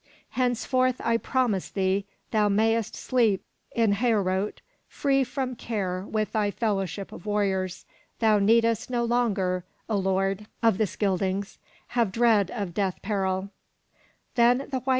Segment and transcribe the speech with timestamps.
[0.31, 3.43] Henceforth, I promise thee, thou mayest sleep
[3.75, 7.85] in Heorot free from care with thy fellowship of warriors.
[8.17, 11.59] Thou needest no ^ ^^x^ longer, O lord of the Scyldings,
[11.89, 13.49] have dread /^^ of death peril T'
[14.33, 14.89] Then the white L..